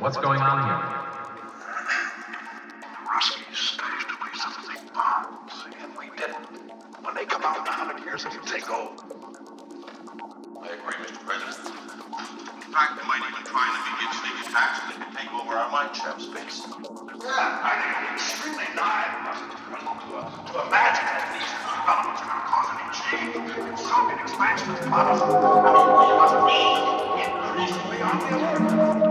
[0.00, 0.80] What's going on here?
[3.04, 6.72] Rusky staged away some big bombs, and we didn't.
[7.04, 8.96] When they come out in a hundred years, it'll take over.
[8.96, 11.20] I agree, Mr.
[11.20, 11.68] President.
[11.68, 15.52] In fact, they might even try to begin sneak attacks and they can take over
[15.52, 16.64] our mine shaft space.
[16.64, 22.24] Yeah, I think it'll be extremely naive of us to, to imagine that these developments
[22.24, 25.28] are going to cause any change in Soviet expansionist policy.
[25.28, 26.56] I mean, we must be
[27.20, 29.09] increasingly on the alert.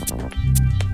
[0.00, 0.87] あれ?